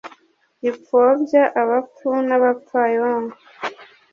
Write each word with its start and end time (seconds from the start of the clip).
Gipfobya 0.63 1.43
abapfu 1.61 2.09
n'abapfayongo 2.27 3.35